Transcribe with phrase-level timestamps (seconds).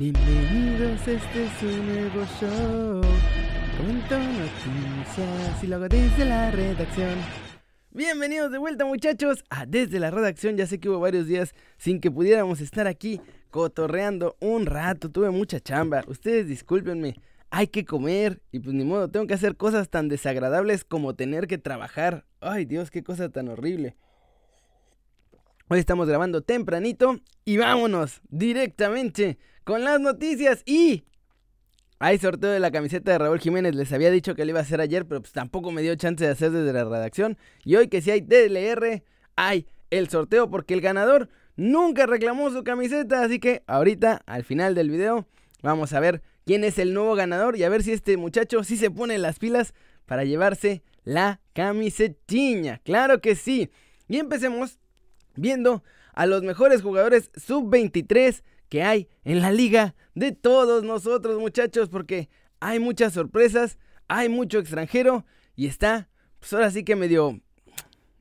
[0.00, 3.02] Bienvenidos, este es un nuevo show.
[3.76, 7.18] Comento noticias y luego desde la redacción.
[7.90, 10.56] Bienvenidos de vuelta muchachos a Desde la Redacción.
[10.56, 13.20] Ya sé que hubo varios días sin que pudiéramos estar aquí
[13.50, 15.10] cotorreando un rato.
[15.10, 16.02] Tuve mucha chamba.
[16.06, 17.16] Ustedes discúlpenme.
[17.50, 21.46] Hay que comer y pues ni modo, tengo que hacer cosas tan desagradables como tener
[21.46, 22.24] que trabajar.
[22.40, 23.96] Ay Dios, qué cosa tan horrible.
[25.72, 31.04] Hoy estamos grabando tempranito y vámonos directamente con las noticias y...
[32.00, 34.62] Hay sorteo de la camiseta de Raúl Jiménez, les había dicho que lo iba a
[34.62, 37.38] hacer ayer, pero pues tampoco me dio chance de hacer desde la redacción.
[37.62, 39.04] Y hoy que si hay DLR,
[39.36, 44.74] hay el sorteo porque el ganador nunca reclamó su camiseta, así que ahorita al final
[44.74, 45.28] del video
[45.62, 48.76] vamos a ver quién es el nuevo ganador y a ver si este muchacho sí
[48.76, 49.72] se pone las pilas
[50.04, 52.80] para llevarse la camisetiña.
[52.82, 53.70] Claro que sí.
[54.08, 54.79] Y empecemos
[55.36, 55.82] viendo
[56.14, 62.28] a los mejores jugadores sub-23 que hay en la liga de todos nosotros muchachos porque
[62.60, 63.78] hay muchas sorpresas,
[64.08, 65.24] hay mucho extranjero
[65.56, 66.08] y está,
[66.38, 67.40] pues ahora sí que medio,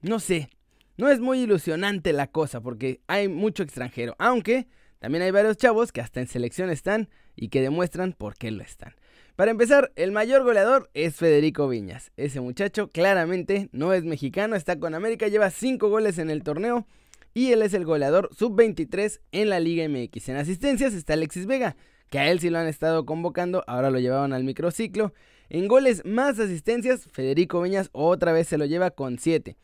[0.02, 0.50] no sé,
[0.98, 4.68] no es muy ilusionante la cosa porque hay mucho extranjero, aunque
[5.00, 8.64] también hay varios chavos que hasta en selección están y que demuestran por qué lo
[8.64, 8.94] están.
[9.40, 12.12] Para empezar, el mayor goleador es Federico Viñas.
[12.18, 16.86] Ese muchacho claramente no es mexicano, está con América, lleva 5 goles en el torneo
[17.34, 20.28] y él es el goleador sub-23 en la Liga MX.
[20.28, 21.78] En asistencias está Alexis Vega,
[22.10, 25.14] que a él sí lo han estado convocando, ahora lo llevaban al microciclo.
[25.48, 29.56] En goles más asistencias, Federico Viñas otra vez se lo lleva con 7.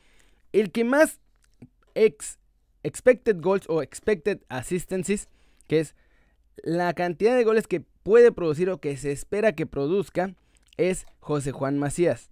[0.53, 1.19] El que más
[1.95, 2.39] ex
[2.83, 5.27] expected goals o expected assistances,
[5.67, 5.95] que es
[6.63, 10.35] la cantidad de goles que puede producir o que se espera que produzca
[10.77, 12.29] es José Juan Macías.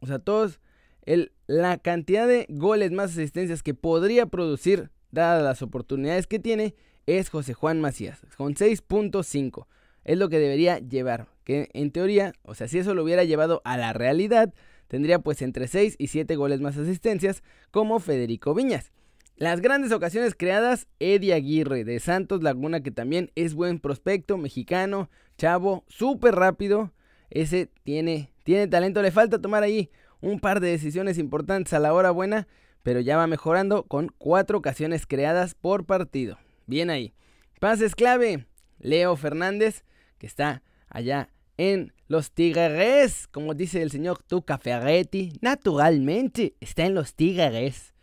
[0.00, 0.60] O sea, todos,
[1.06, 6.74] el, la cantidad de goles más asistencias que podría producir, dadas las oportunidades que tiene,
[7.06, 9.66] es José Juan Macías, con 6.5.
[10.04, 11.28] Es lo que debería llevar.
[11.44, 14.52] Que en teoría, o sea, si eso lo hubiera llevado a la realidad,
[14.86, 18.92] tendría pues entre 6 y 7 goles más asistencias, como Federico Viñas.
[19.40, 25.08] Las grandes ocasiones creadas, Eddie Aguirre de Santos Laguna, que también es buen prospecto, mexicano,
[25.38, 26.92] chavo, súper rápido.
[27.30, 29.88] Ese tiene, tiene talento, le falta tomar ahí
[30.20, 32.48] un par de decisiones importantes a la hora buena,
[32.82, 36.36] pero ya va mejorando con cuatro ocasiones creadas por partido.
[36.66, 37.14] Bien ahí.
[37.60, 38.46] Pases clave,
[38.78, 39.84] Leo Fernández,
[40.18, 46.94] que está allá en los Tigres, como dice el señor Tuca Ferretti, naturalmente está en
[46.94, 47.94] los Tigres.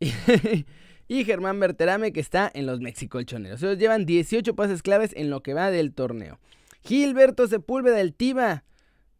[1.08, 3.62] y Germán Berterame que está en los Mexicolchoneros.
[3.62, 6.38] Ellos llevan 18 pases claves en lo que va del torneo.
[6.82, 8.64] Gilberto Sepúlveda del Tiba.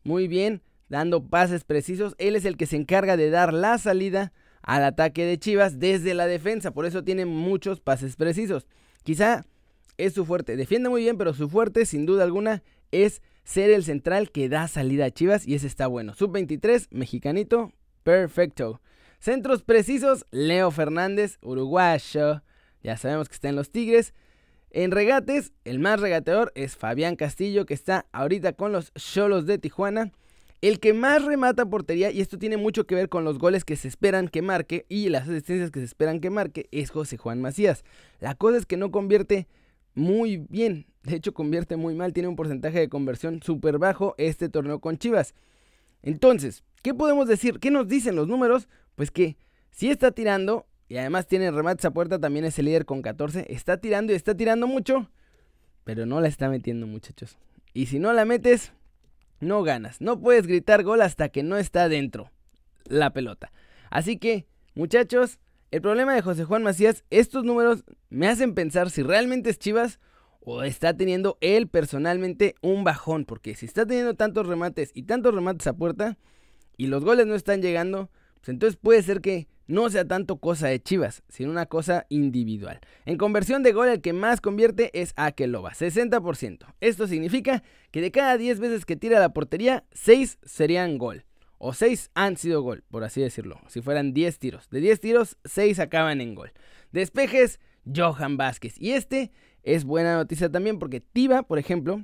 [0.03, 2.15] Muy bien, dando pases precisos.
[2.19, 4.33] Él es el que se encarga de dar la salida
[4.63, 6.71] al ataque de Chivas desde la defensa.
[6.71, 8.67] Por eso tiene muchos pases precisos.
[9.03, 9.45] Quizá
[9.99, 10.57] es su fuerte.
[10.57, 14.69] Defiende muy bien, pero su fuerte, sin duda alguna, es ser el central que da
[14.69, 15.47] salida a Chivas.
[15.47, 16.15] Y ese está bueno.
[16.15, 18.81] Sub-23, mexicanito, perfecto.
[19.21, 22.43] Centros precisos, Leo Fernández, uruguayo.
[22.83, 24.15] Ya sabemos que está en los Tigres.
[24.71, 29.59] En regates, el más regateador es Fabián Castillo, que está ahorita con los Cholos de
[29.59, 30.11] Tijuana.
[30.63, 33.77] El que más remata portería, y esto tiene mucho que ver con los goles que
[33.77, 37.43] se esperan que marque y las asistencias que se esperan que marque, es José Juan
[37.43, 37.85] Macías.
[38.21, 39.49] La cosa es que no convierte
[39.95, 44.49] muy bien, de hecho convierte muy mal, tiene un porcentaje de conversión súper bajo este
[44.49, 45.35] torneo con Chivas.
[46.03, 47.59] Entonces, ¿qué podemos decir?
[47.59, 48.69] ¿Qué nos dicen los números?
[48.95, 49.37] Pues que
[49.71, 53.47] si está tirando, y además tiene remates a puerta, también es el líder con 14,
[53.49, 55.11] está tirando y está tirando mucho,
[55.85, 57.39] pero no la está metiendo muchachos.
[57.73, 58.73] Y si no la metes,
[59.41, 60.01] no ganas.
[60.01, 62.31] No puedes gritar gol hasta que no está dentro
[62.85, 63.53] la pelota.
[63.91, 65.39] Así que, muchachos,
[65.71, 70.01] el problema de José Juan Macías, estos números me hacen pensar si realmente es Chivas
[70.41, 73.25] o está teniendo él personalmente un bajón.
[73.25, 76.19] Porque si está teniendo tantos remates y tantos remates a puerta
[76.81, 80.69] y los goles no están llegando, pues entonces puede ser que no sea tanto cosa
[80.69, 82.81] de Chivas, sino una cosa individual.
[83.05, 86.65] En conversión de gol, el que más convierte es Akeloba, 60%.
[86.81, 91.27] Esto significa que de cada 10 veces que tira la portería, 6 serían gol.
[91.59, 93.61] O 6 han sido gol, por así decirlo.
[93.69, 94.71] Si fueran 10 tiros.
[94.71, 96.51] De 10 tiros, 6 acaban en gol.
[96.93, 97.61] Despejes,
[97.95, 98.81] Johan Vázquez.
[98.81, 99.33] Y este
[99.65, 102.03] es buena noticia también porque Tiva, por ejemplo,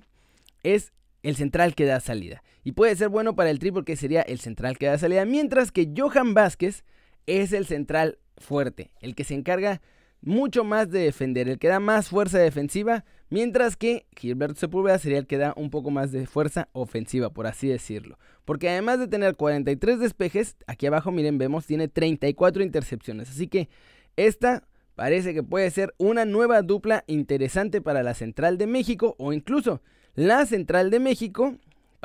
[0.62, 2.43] es el central que da salida.
[2.67, 5.25] Y puede ser bueno para el Tri porque sería el central que da salida.
[5.25, 6.83] Mientras que Johan Vázquez
[7.29, 9.81] es el central fuerte, el que se encarga
[10.21, 15.19] mucho más de defender, el que da más fuerza defensiva, mientras que Gilberto Sepúlveda sería
[15.19, 18.19] el que da un poco más de fuerza ofensiva, por así decirlo.
[18.45, 23.31] Porque además de tener 43 despejes, aquí abajo miren, vemos, tiene 34 intercepciones.
[23.31, 23.69] Así que
[24.17, 24.67] esta
[24.97, 29.83] parece que puede ser una nueva dupla interesante para la Central de México o incluso
[30.17, 31.55] la Central de México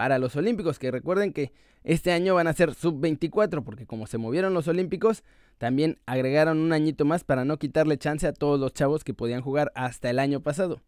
[0.01, 1.51] para los Olímpicos, que recuerden que
[1.83, 5.24] este año van a ser sub-24 porque como se movieron los Olímpicos,
[5.59, 9.44] también agregaron un añito más para no quitarle chance a todos los chavos que podían
[9.44, 10.81] jugar hasta el año pasado.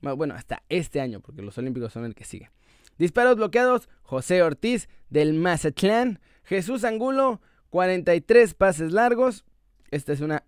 [0.00, 2.52] Bueno, hasta este año, porque los Olímpicos son el que sigue.
[2.98, 9.44] Disparos bloqueados, José Ortiz del Mazatlán, Jesús Angulo, 43 pases largos.
[9.90, 10.44] Esta es una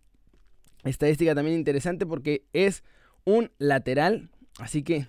[0.85, 2.85] estadística también interesante porque es
[3.25, 4.31] un lateral,
[4.61, 5.09] así que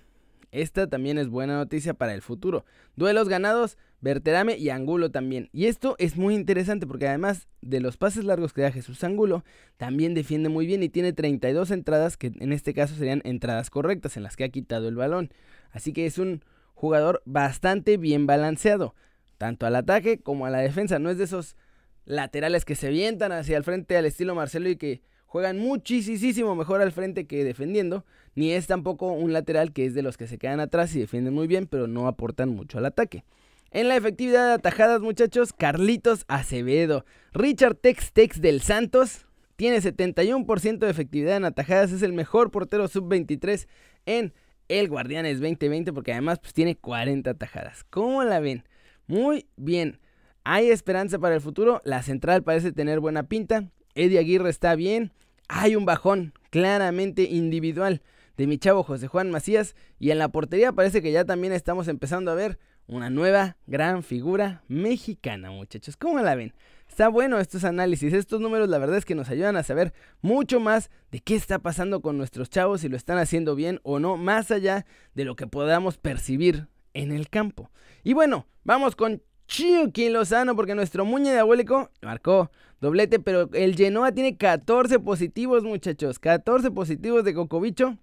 [0.52, 2.64] esta también es buena noticia para el futuro.
[2.94, 5.48] Duelos ganados, Berterame y Angulo también.
[5.52, 9.44] Y esto es muy interesante porque además de los pases largos que da Jesús Angulo,
[9.76, 14.16] también defiende muy bien y tiene 32 entradas que en este caso serían entradas correctas
[14.16, 15.30] en las que ha quitado el balón.
[15.70, 16.44] Así que es un
[16.74, 18.94] jugador bastante bien balanceado,
[19.38, 20.98] tanto al ataque como a la defensa.
[20.98, 21.56] No es de esos
[22.04, 26.80] laterales que se vientan hacia el frente al estilo Marcelo y que juegan muchísimo mejor
[26.80, 28.04] al frente que defendiendo,
[28.36, 31.34] ni es tampoco un lateral que es de los que se quedan atrás y defienden
[31.34, 33.24] muy bien, pero no aportan mucho al ataque.
[33.72, 37.04] En la efectividad de atajadas, muchachos, Carlitos Acevedo.
[37.32, 42.86] Richard Tex Tex del Santos tiene 71% de efectividad en atajadas, es el mejor portero
[42.88, 43.66] sub-23
[44.04, 44.34] en
[44.68, 47.84] el Guardianes 2020 porque además pues, tiene 40 atajadas.
[47.90, 48.64] ¿Cómo la ven?
[49.06, 49.98] Muy bien.
[50.44, 55.12] Hay esperanza para el futuro, la central parece tener buena pinta, Eddie Aguirre está bien,
[55.48, 58.02] hay un bajón claramente individual
[58.36, 61.88] de mi chavo José Juan Macías y en la portería parece que ya también estamos
[61.88, 65.96] empezando a ver una nueva gran figura mexicana, muchachos.
[65.96, 66.54] ¿Cómo la ven?
[66.88, 70.60] Está bueno estos análisis, estos números la verdad es que nos ayudan a saber mucho
[70.60, 74.16] más de qué está pasando con nuestros chavos, si lo están haciendo bien o no,
[74.16, 77.70] más allá de lo que podamos percibir en el campo.
[78.04, 82.50] Y bueno, vamos con Chucky Lozano porque nuestro muñe diabólico marcó
[82.80, 87.98] doblete, pero el Genoa tiene 14 positivos, muchachos, 14 positivos de Cocobicho.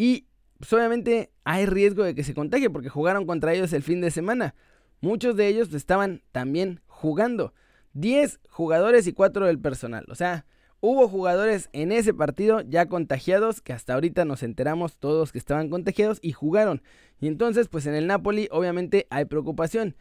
[0.00, 4.00] Y pues, obviamente hay riesgo de que se contagie porque jugaron contra ellos el fin
[4.00, 4.54] de semana.
[5.02, 7.52] Muchos de ellos estaban también jugando.
[7.92, 10.06] 10 jugadores y 4 del personal.
[10.08, 10.46] O sea,
[10.80, 15.68] hubo jugadores en ese partido ya contagiados que hasta ahorita nos enteramos todos que estaban
[15.68, 16.80] contagiados y jugaron.
[17.20, 19.96] Y entonces pues en el Napoli obviamente hay preocupación.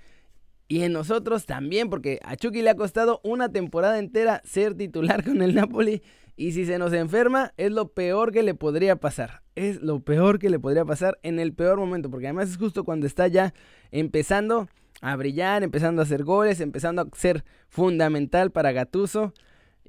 [0.70, 5.24] Y en nosotros también, porque a Chucky le ha costado una temporada entera ser titular
[5.26, 6.04] con el Napoli.
[6.40, 9.42] Y si se nos enferma, es lo peor que le podría pasar.
[9.56, 12.10] Es lo peor que le podría pasar en el peor momento.
[12.10, 13.54] Porque además es justo cuando está ya
[13.92, 14.70] empezando
[15.02, 19.34] a brillar, empezando a hacer goles, empezando a ser fundamental para Gatuso.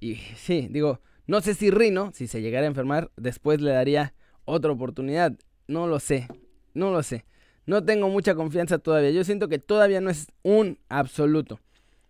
[0.00, 4.12] Y sí, digo, no sé si Rino, si se llegara a enfermar, después le daría
[4.44, 5.38] otra oportunidad.
[5.68, 6.26] No lo sé,
[6.74, 7.26] no lo sé.
[7.64, 9.12] No tengo mucha confianza todavía.
[9.12, 11.60] Yo siento que todavía no es un absoluto.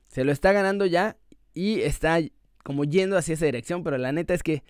[0.08, 1.18] Se lo está ganando ya
[1.52, 2.20] y está
[2.62, 4.62] como yendo hacia esa dirección, pero la neta es que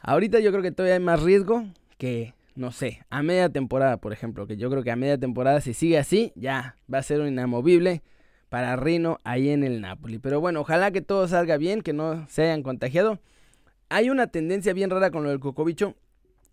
[0.00, 1.64] ahorita yo creo que todavía hay más riesgo
[1.96, 5.60] que, no sé, a media temporada, por ejemplo, que yo creo que a media temporada
[5.60, 8.02] si sigue así, ya va a ser un inamovible
[8.48, 10.18] para Rino ahí en el Napoli.
[10.18, 13.18] Pero bueno, ojalá que todo salga bien, que no se hayan contagiado.
[13.88, 15.94] Hay una tendencia bien rara con lo del cocobicho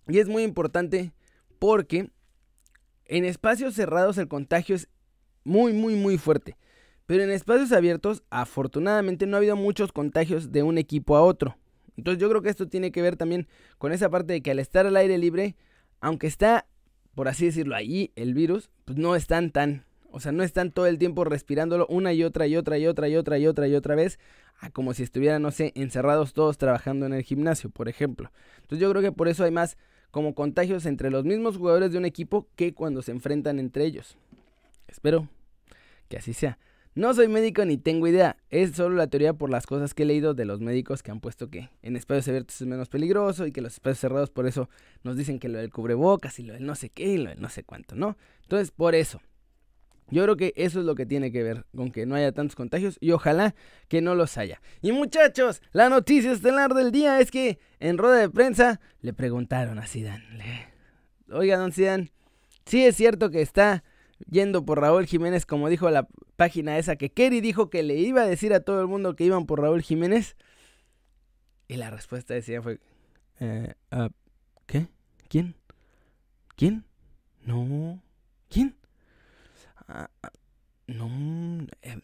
[0.07, 1.11] y es muy importante
[1.59, 2.09] porque
[3.05, 4.87] en espacios cerrados el contagio es
[5.43, 6.57] muy, muy, muy fuerte.
[7.05, 11.57] Pero en espacios abiertos, afortunadamente, no ha habido muchos contagios de un equipo a otro.
[11.97, 13.47] Entonces yo creo que esto tiene que ver también
[13.77, 15.55] con esa parte de que al estar al aire libre,
[16.01, 16.65] aunque está,
[17.13, 20.87] por así decirlo, allí el virus, pues no están tan, o sea, no están todo
[20.87, 23.75] el tiempo respirándolo una y otra y otra y otra y otra y otra y
[23.75, 24.19] otra vez,
[24.73, 28.31] como si estuvieran, no sé, encerrados todos trabajando en el gimnasio, por ejemplo.
[28.57, 29.77] Entonces yo creo que por eso hay más
[30.11, 34.17] como contagios entre los mismos jugadores de un equipo que cuando se enfrentan entre ellos.
[34.87, 35.27] Espero
[36.07, 36.57] que así sea.
[36.95, 40.05] No soy médico ni tengo idea, es solo la teoría por las cosas que he
[40.05, 43.51] leído de los médicos que han puesto que en espacios abiertos es menos peligroso y
[43.51, 44.69] que los espacios cerrados por eso
[45.03, 47.41] nos dicen que lo del cubrebocas y lo del no sé qué y lo del
[47.41, 48.15] no sé cuánto, ¿no?
[48.43, 49.21] Entonces, por eso.
[50.09, 52.55] Yo creo que eso es lo que tiene que ver con que no haya tantos
[52.55, 53.55] contagios y ojalá
[53.89, 54.61] que no los haya.
[54.81, 59.79] Y muchachos, la noticia estelar del día es que en rueda de prensa le preguntaron
[59.79, 60.69] a Zidane,
[61.29, 62.13] oiga, don Zidane,
[62.65, 63.83] sí es cierto que está
[64.29, 68.21] yendo por Raúl Jiménez como dijo la página esa que Kerry dijo que le iba
[68.21, 70.35] a decir a todo el mundo que iban por Raúl Jiménez.
[71.67, 72.79] Y la respuesta decía fue,
[73.39, 74.09] eh, uh,
[74.67, 74.87] ¿qué?
[75.29, 75.55] ¿Quién?
[76.55, 76.85] ¿Quién?
[77.41, 78.01] No.
[78.49, 78.75] ¿Quién?
[79.89, 80.27] Uh,
[80.87, 81.67] no.
[81.81, 81.99] Eh,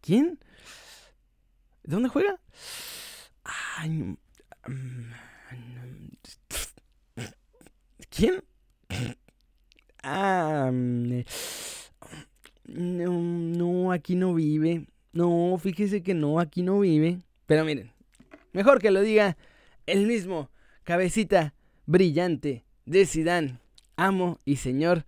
[0.00, 0.38] ¿Quién?
[1.84, 2.40] ¿Dónde juega?
[3.44, 4.16] Ay,
[8.10, 8.42] ¿Quién?
[10.02, 11.22] Ah, no,
[12.66, 14.86] no, aquí no vive.
[15.12, 17.20] No, fíjese que no, aquí no vive.
[17.46, 17.92] Pero miren,
[18.52, 19.36] mejor que lo diga
[19.86, 20.50] el mismo
[20.84, 21.54] cabecita
[21.86, 23.58] brillante de Zidane,
[23.96, 25.04] amo y señor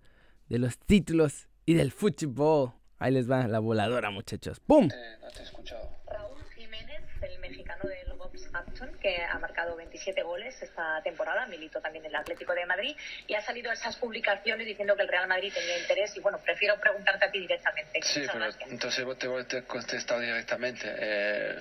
[0.49, 2.73] de los títulos y del fútbol.
[2.99, 4.59] Ahí les va la voladora, muchachos.
[4.59, 4.85] ¡Pum!
[4.85, 5.89] Eh, no te he escuchado.
[6.05, 8.17] Raúl Jiménez, el mexicano del
[9.01, 12.95] Que ha marcado 27 goles esta temporada, militó también en el Atlético de Madrid,
[13.27, 16.79] y ha salido esas publicaciones diciendo que el Real Madrid tenía interés, y bueno, prefiero
[16.79, 18.01] preguntarte a ti directamente.
[18.01, 18.71] Sí, pero gracias.
[18.71, 20.93] entonces te voy a contestar directamente.
[20.97, 21.59] Eh,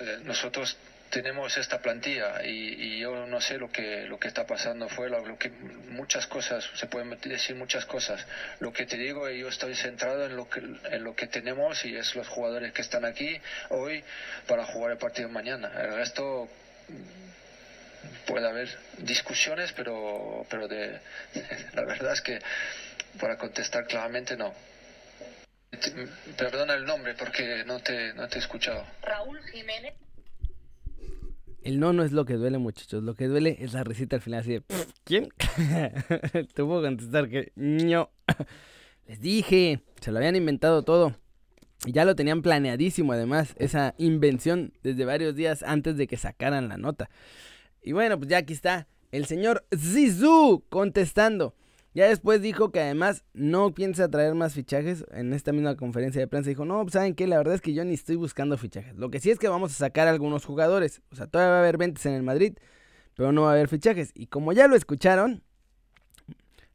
[0.00, 0.76] eh, nosotros
[1.10, 5.20] tenemos esta plantilla y, y yo no sé lo que lo que está pasando fuera,
[5.20, 8.24] lo que muchas cosas se pueden decir muchas cosas.
[8.60, 11.96] Lo que te digo, yo estoy centrado en lo que en lo que tenemos y
[11.96, 14.04] es los jugadores que están aquí hoy
[14.46, 15.72] para jugar el partido mañana.
[15.76, 16.48] El resto
[18.26, 21.00] puede haber discusiones, pero pero de
[21.74, 22.38] la verdad es que
[23.20, 24.54] para contestar claramente no.
[26.36, 28.86] Perdona el nombre porque no te, no te he escuchado.
[29.02, 29.94] Raúl Jiménez.
[31.62, 33.02] El no no es lo que duele, muchachos.
[33.02, 35.28] Lo que duele es la risita al final así de "Pff, ¿Quién?
[36.54, 38.10] Te puedo contestar que no.
[39.06, 41.16] Les dije, se lo habían inventado todo.
[41.86, 46.68] Y ya lo tenían planeadísimo además, esa invención desde varios días antes de que sacaran
[46.68, 47.08] la nota.
[47.82, 51.54] Y bueno, pues ya aquí está el señor Zizou contestando.
[51.94, 55.04] Ya después dijo que además no piensa traer más fichajes.
[55.12, 57.84] En esta misma conferencia de prensa dijo, no, saben que la verdad es que yo
[57.84, 58.94] ni estoy buscando fichajes.
[58.96, 61.02] Lo que sí es que vamos a sacar algunos jugadores.
[61.10, 62.54] O sea, todavía va a haber ventas en el Madrid,
[63.14, 64.12] pero no va a haber fichajes.
[64.14, 65.42] Y como ya lo escucharon,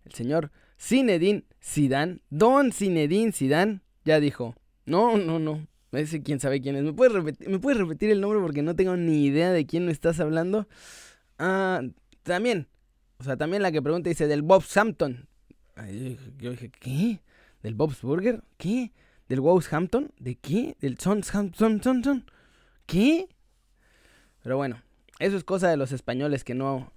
[0.04, 4.56] el señor Zinedine Zidane, Don Zinedine Zidane, ya dijo,
[4.86, 6.84] no, no, no, ese quién sabe quién es.
[6.84, 9.86] ¿Me puedes, repetir, ¿Me puedes repetir el nombre porque no tengo ni idea de quién
[9.86, 10.68] me estás hablando?
[11.40, 11.82] Ah,
[12.24, 12.68] también,
[13.24, 15.28] o sea, también la que pregunta dice del Bob's Hampton.
[16.40, 17.22] Yo dije- ¿qué?
[17.62, 18.44] ¿Del Bob's Burger?
[18.58, 18.92] ¿Qué?
[19.30, 19.40] ¿Del
[19.72, 20.12] Hampton?
[20.20, 20.76] ¿De qué?
[20.82, 20.98] ¿Del
[21.34, 21.82] Hampton?
[21.82, 22.26] Son, son?
[22.86, 23.30] ¿Qué?
[24.44, 24.82] Pero bueno,
[25.20, 26.92] eso es cosa de los españoles que no,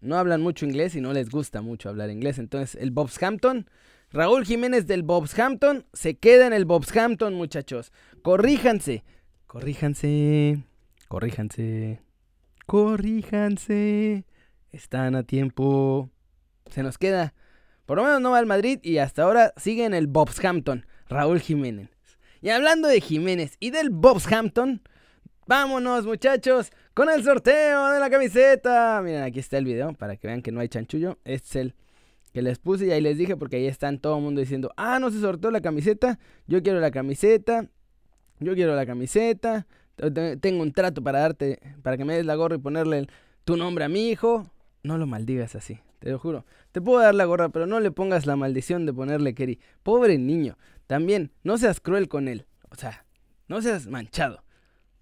[0.00, 2.40] no hablan mucho inglés y no les gusta mucho hablar inglés.
[2.40, 3.70] Entonces, el Hampton,
[4.10, 5.04] Raúl Jiménez del
[5.38, 7.92] Hampton, se queda en el Hampton, muchachos.
[8.22, 9.04] Corríjanse,
[9.46, 10.64] corríjanse,
[11.06, 12.00] corríjanse,
[12.66, 14.24] corríjanse.
[14.72, 16.10] Están a tiempo.
[16.70, 17.34] Se nos queda.
[17.86, 20.08] Por lo menos no va al Madrid y hasta ahora sigue en el
[20.44, 21.88] Hampton, Raúl Jiménez.
[22.40, 23.90] Y hablando de Jiménez y del
[24.30, 24.80] Hampton,
[25.46, 29.00] vámonos muchachos con el sorteo de la camiseta.
[29.02, 31.18] Miren, aquí está el video para que vean que no hay chanchullo.
[31.24, 31.74] Este es el
[32.32, 35.00] que les puse y ahí les dije porque ahí están todo el mundo diciendo, ah,
[35.00, 37.66] no se sorteó la camiseta, yo quiero la camiseta,
[38.38, 42.24] yo quiero la camiseta, te- te- tengo un trato para darte, para que me des
[42.24, 43.10] la gorra y ponerle el-
[43.44, 44.46] tu nombre a mi hijo.
[44.82, 46.44] No lo maldigas así, te lo juro.
[46.72, 49.60] Te puedo dar la gorra, pero no le pongas la maldición de ponerle Kerry.
[49.82, 50.56] Pobre niño.
[50.86, 52.46] También, no seas cruel con él.
[52.70, 53.04] O sea,
[53.48, 54.42] no seas manchado.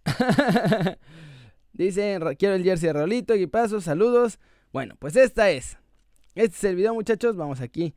[1.73, 4.39] Dice, "Ra- quiero el jersey de Rolito, equipazo, saludos.
[4.73, 5.79] Bueno, pues esta es.
[6.35, 7.37] Este es el video, muchachos.
[7.37, 7.95] Vamos aquí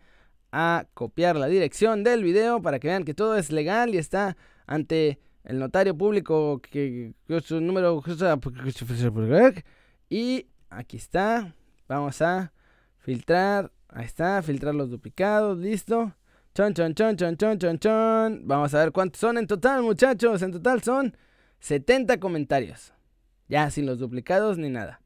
[0.51, 4.37] a copiar la dirección del video para que vean que todo es legal y está
[4.67, 8.01] ante el notario público que, que su número
[10.09, 11.55] y aquí está.
[11.91, 12.53] Vamos a
[12.99, 13.69] filtrar.
[13.89, 16.15] Ahí está, filtrar los duplicados, listo.
[16.55, 18.41] Chon, chon, chon, chon, chon, chon, chon.
[18.47, 20.41] Vamos a ver cuántos son en total, muchachos.
[20.41, 21.17] En total son
[21.59, 22.93] 70 comentarios.
[23.49, 25.01] Ya sin los duplicados ni nada.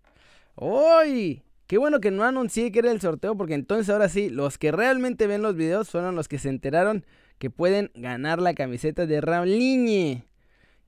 [0.53, 1.41] ¡Uy!
[1.65, 4.71] Qué bueno que no anuncié que era el sorteo porque entonces ahora sí, los que
[4.71, 7.03] realmente ven los videos fueron los que se enteraron
[7.39, 10.27] que pueden ganar la camiseta de Rauliñe.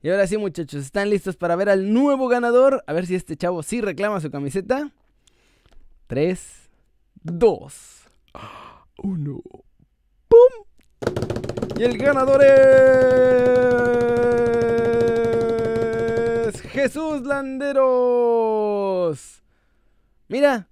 [0.00, 2.84] Y ahora sí, muchachos, ¿están listos para ver al nuevo ganador?
[2.86, 4.92] A ver si este chavo sí reclama su camiseta.
[6.08, 6.70] 3,
[7.22, 8.04] 2,
[8.96, 9.42] 1.
[10.28, 10.38] ¡Pum!
[11.78, 12.42] Y el ganador
[16.46, 18.32] es Jesús Landeros.
[20.28, 20.70] Mira,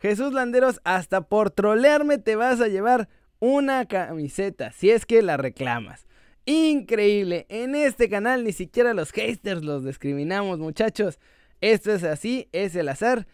[0.00, 3.08] Jesús Landeros, hasta por trolearme te vas a llevar
[3.38, 6.08] una camiseta, si es que la reclamas.
[6.44, 11.20] Increíble, en este canal ni siquiera los haters los discriminamos, muchachos.
[11.60, 13.28] Esto es así, es el azar.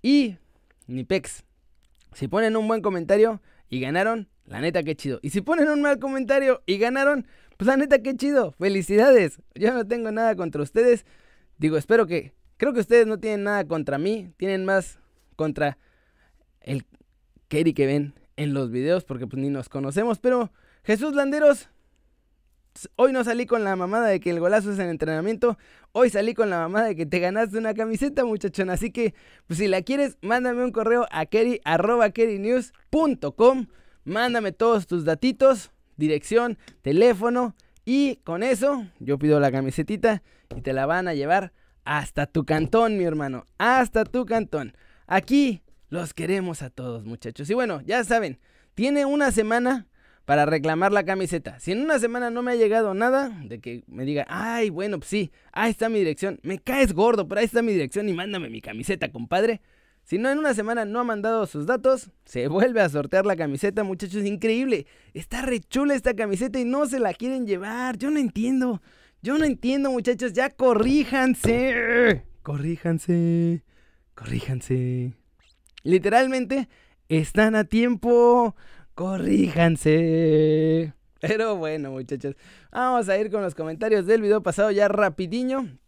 [0.00, 0.38] Y
[0.88, 1.44] ni pex.
[2.14, 5.20] Si ponen un buen comentario y ganaron, la neta que chido.
[5.22, 7.26] Y si ponen un mal comentario y ganaron,
[7.56, 8.52] pues la neta que chido.
[8.58, 9.40] Felicidades.
[9.54, 11.06] Yo no tengo nada contra ustedes.
[11.58, 12.32] Digo, espero que...
[12.56, 14.32] Creo que ustedes no tienen nada contra mí.
[14.36, 14.98] Tienen más
[15.36, 15.78] contra
[16.60, 16.84] el
[17.46, 20.18] Kerry que ven en los videos porque pues ni nos conocemos.
[20.18, 20.50] Pero
[20.82, 21.68] Jesús Landeros,
[22.96, 25.58] hoy no salí con la mamada de que el golazo es en entrenamiento.
[25.92, 28.70] Hoy salí con la mamada de que te ganaste una camiseta, muchachón.
[28.70, 29.14] Así que,
[29.46, 32.12] pues si la quieres, mándame un correo a kerry, arroba.
[34.04, 37.54] Mándame todos tus datitos, dirección, teléfono
[37.84, 40.22] Y con eso, yo pido la camisetita
[40.56, 41.52] y te la van a llevar
[41.84, 43.44] hasta tu cantón, mi hermano.
[43.58, 44.74] Hasta tu cantón.
[45.06, 47.48] Aquí los queremos a todos, muchachos.
[47.50, 48.38] Y bueno, ya saben,
[48.74, 49.86] tiene una semana
[50.28, 51.58] para reclamar la camiseta.
[51.58, 54.98] Si en una semana no me ha llegado nada de que me diga, ay, bueno,
[54.98, 56.38] pues sí, ahí está mi dirección.
[56.42, 59.62] Me caes gordo, pero ahí está mi dirección y mándame mi camiseta, compadre.
[60.02, 63.36] Si no en una semana no ha mandado sus datos, se vuelve a sortear la
[63.36, 64.22] camiseta, muchachos.
[64.26, 64.86] Increíble.
[65.14, 67.96] Está re chula esta camiseta y no se la quieren llevar.
[67.96, 68.82] Yo no entiendo.
[69.22, 70.34] Yo no entiendo, muchachos.
[70.34, 72.22] Ya corríjanse.
[72.42, 73.62] Corríjanse.
[74.14, 75.14] Corríjanse.
[75.84, 76.68] Literalmente,
[77.08, 78.54] están a tiempo.
[78.98, 80.92] Corríjanse.
[81.20, 82.34] Pero bueno, muchachos.
[82.72, 85.78] Vamos a ir con los comentarios del video pasado ya rapidiño.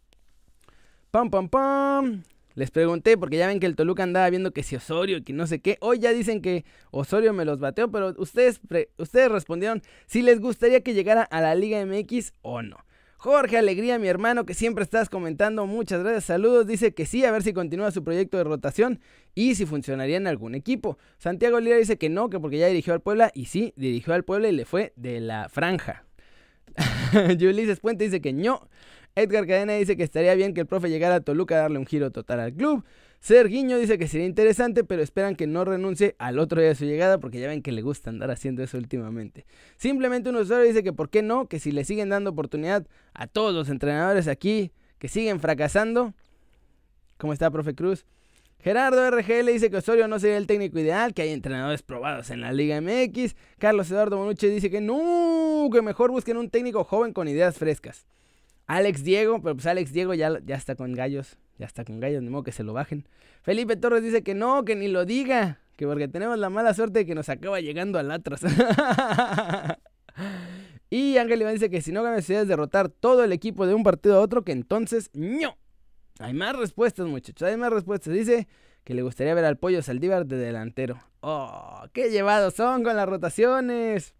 [1.11, 2.23] Pam, pam, pam.
[2.55, 5.33] Les pregunté porque ya ven que el Toluca andaba viendo que si Osorio y que
[5.33, 5.77] no sé qué.
[5.81, 8.61] Hoy ya dicen que Osorio me los bateó, pero ustedes,
[8.97, 12.77] ustedes respondieron si les gustaría que llegara a la Liga MX o no.
[13.23, 17.29] Jorge Alegría, mi hermano, que siempre estás comentando, muchas gracias, saludos, dice que sí, a
[17.29, 18.99] ver si continúa su proyecto de rotación
[19.35, 20.97] y si funcionaría en algún equipo.
[21.19, 24.23] Santiago Lira dice que no, que porque ya dirigió al Puebla y sí, dirigió al
[24.23, 26.03] Puebla y le fue de la franja.
[27.13, 28.67] Ulises Puente dice que no.
[29.13, 31.85] Edgar Cadena dice que estaría bien que el profe llegara a Toluca a darle un
[31.85, 32.83] giro total al club.
[33.21, 36.85] Serguiño dice que sería interesante, pero esperan que no renuncie al otro día de su
[36.85, 39.45] llegada porque ya ven que le gusta andar haciendo eso últimamente.
[39.77, 43.27] Simplemente un usuario dice que por qué no, que si le siguen dando oportunidad a
[43.27, 46.15] todos los entrenadores aquí que siguen fracasando.
[47.17, 48.07] ¿Cómo está, profe Cruz?
[48.57, 52.41] Gerardo RGL dice que Osorio no sería el técnico ideal, que hay entrenadores probados en
[52.41, 53.35] la Liga MX.
[53.59, 58.07] Carlos Eduardo Bonucci dice que no, que mejor busquen un técnico joven con ideas frescas.
[58.71, 61.37] Alex Diego, pero pues Alex Diego ya, ya está con gallos.
[61.57, 63.05] Ya está con gallos, ni modo que se lo bajen.
[63.41, 65.59] Felipe Torres dice que no, que ni lo diga.
[65.75, 68.39] Que porque tenemos la mala suerte de que nos acaba llegando al Atlas.
[70.89, 73.83] y Ángel Iván dice que si no gana es derrotar todo el equipo de un
[73.83, 75.57] partido a otro, que entonces no.
[76.19, 77.45] Hay más respuestas, muchachos.
[77.45, 78.13] Hay más respuestas.
[78.13, 78.47] Dice
[78.85, 80.97] que le gustaría ver al pollo Saldívar de delantero.
[81.19, 84.15] Oh, qué llevados son con las rotaciones.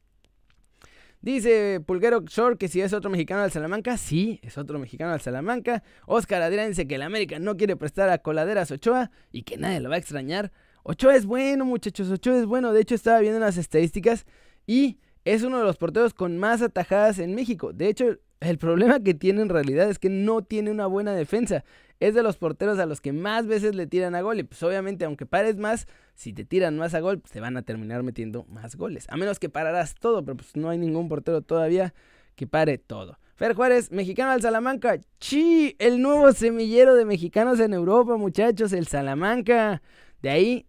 [1.21, 5.21] Dice Pulguero Short que si es otro mexicano al Salamanca, sí, es otro mexicano al
[5.21, 5.83] Salamanca.
[6.07, 9.79] Oscar Adrián dice que el América no quiere prestar a Coladeras Ochoa y que nadie
[9.81, 10.51] lo va a extrañar.
[10.83, 12.73] Ochoa es bueno, muchachos, Ochoa es bueno.
[12.73, 14.25] De hecho, estaba viendo las estadísticas
[14.65, 17.71] y es uno de los porteros con más atajadas en México.
[17.71, 21.63] De hecho, el problema que tiene en realidad es que no tiene una buena defensa.
[21.99, 24.39] Es de los porteros a los que más veces le tiran a gol.
[24.39, 27.55] Y pues obviamente, aunque pares más, si te tiran más a gol, pues te van
[27.55, 29.05] a terminar metiendo más goles.
[29.09, 31.93] A menos que pararás todo, pero pues no hay ningún portero todavía
[32.35, 33.19] que pare todo.
[33.35, 34.99] Fer Juárez, mexicano al Salamanca.
[35.19, 35.75] ¡Chi!
[35.77, 39.83] El nuevo semillero de mexicanos en Europa, muchachos, el Salamanca.
[40.23, 40.65] De ahí,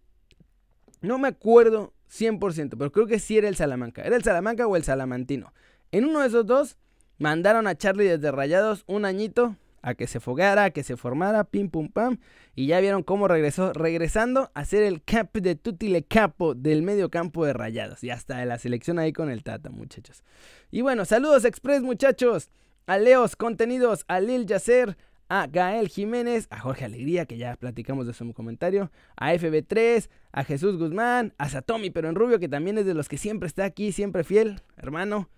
[1.01, 4.03] no me acuerdo 100%, pero creo que sí era el Salamanca.
[4.03, 5.53] ¿Era el Salamanca o el Salamantino?
[5.91, 6.77] En uno de esos dos
[7.17, 11.43] Mandaron a Charlie desde Rayados un añito a que se fogara, a que se formara,
[11.43, 12.17] pim pum pam.
[12.55, 17.09] Y ya vieron cómo regresó, regresando a ser el cap de Tutile Capo del medio
[17.09, 18.03] campo de Rayados.
[18.03, 20.23] Y hasta la selección ahí con el Tata, muchachos.
[20.71, 22.49] Y bueno, saludos express, muchachos.
[22.85, 24.97] A Leos Contenidos, a Lil Yacer,
[25.29, 30.43] a Gael Jiménez, a Jorge Alegría, que ya platicamos de su comentario, a FB3, a
[30.43, 33.63] Jesús Guzmán, a Satomi, pero en rubio, que también es de los que siempre está
[33.65, 35.29] aquí, siempre fiel, hermano.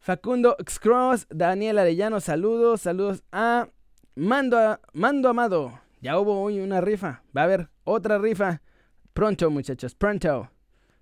[0.00, 3.68] Facundo Xcross, Daniel Arellano, saludos, saludos a
[4.14, 5.80] Mando, Mando Amado.
[6.00, 8.62] Ya hubo hoy una rifa, va a haber otra rifa.
[9.12, 10.50] Pronto, muchachos, pronto.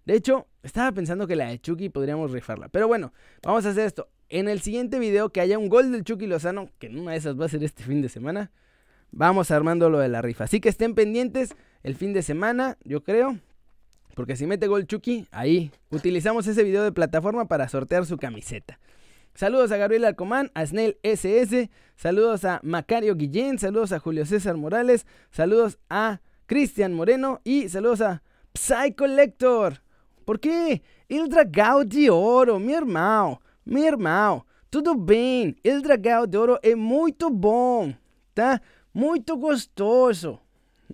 [0.07, 2.69] De hecho, estaba pensando que la de Chucky podríamos rifarla.
[2.69, 4.09] Pero bueno, vamos a hacer esto.
[4.29, 7.19] En el siguiente video que haya un gol del Chucky Lozano, que en una de
[7.19, 8.51] esas va a ser este fin de semana,
[9.11, 10.45] vamos armando lo de la rifa.
[10.45, 13.39] Así que estén pendientes el fin de semana, yo creo.
[14.17, 18.81] Porque si mete gol Chucky, ahí utilizamos ese video de plataforma para sortear su camiseta.
[19.35, 24.57] Saludos a Gabriel Alcomán, a Snell SS, saludos a Macario Guillén, saludos a Julio César
[24.57, 28.23] Morales, saludos a Cristian Moreno y saludos a
[28.55, 29.83] Psycholector.
[30.25, 30.83] ¿Por qué?
[31.11, 34.47] El dragão de Oro, mi hermano, mi hermano.
[34.71, 35.59] Tudo bem?
[35.63, 37.93] El dragão de Oro é muito bom,
[38.33, 38.63] tá?
[38.95, 40.41] Muito gostoso.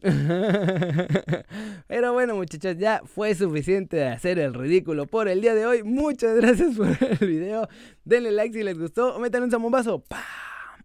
[1.86, 5.82] Pero bueno, muchachos, ya fue suficiente de hacer el ridículo por el día de hoy.
[5.82, 7.68] Muchas gracias por el video.
[8.04, 9.14] Denle like si les gustó.
[9.16, 10.04] O metan un bombazo.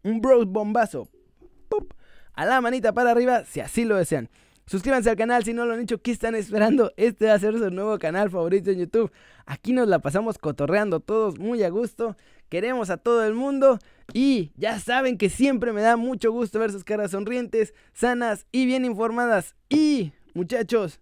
[0.03, 1.09] Un bro bombazo.
[2.33, 4.29] A la manita para arriba si así lo desean.
[4.67, 6.01] Suscríbanse al canal si no lo han hecho.
[6.01, 6.91] ¿Qué están esperando?
[6.97, 9.11] Este va a ser su nuevo canal favorito en YouTube.
[9.45, 12.17] Aquí nos la pasamos cotorreando todos muy a gusto.
[12.49, 13.79] Queremos a todo el mundo.
[14.11, 18.65] Y ya saben que siempre me da mucho gusto ver sus caras sonrientes, sanas y
[18.65, 19.55] bien informadas.
[19.69, 20.99] Y, muchachos,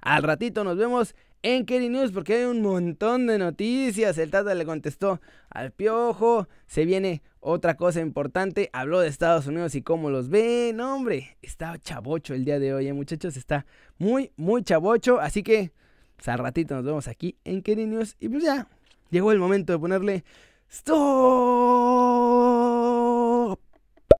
[0.00, 4.16] al ratito nos vemos en Kerry News porque hay un montón de noticias.
[4.16, 6.48] El Tata le contestó al Piojo.
[6.66, 8.70] Se viene otra cosa importante.
[8.72, 10.72] Habló de Estados Unidos y cómo los ve.
[10.74, 13.36] No, hombre, está chavocho el día de hoy, ¿eh, muchachos.
[13.36, 13.66] Está
[13.98, 15.20] muy, muy chavocho.
[15.20, 15.70] Así que,
[16.16, 18.16] pues, ratito nos vemos aquí en Kerry News.
[18.18, 18.66] Y pues ya,
[19.10, 20.24] llegó el momento de ponerle
[20.70, 22.53] stop